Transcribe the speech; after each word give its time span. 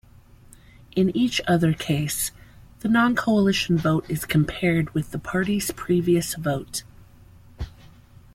In 0.95 1.15
each 1.15 1.41
other 1.47 1.73
case, 1.73 2.31
the 2.79 2.87
non-coalition 2.89 3.77
vote 3.77 4.03
is 4.09 4.25
compared 4.25 4.91
with 4.95 5.11
the 5.11 5.19
party's 5.19 5.69
previous 5.69 6.33
vote. 6.33 6.81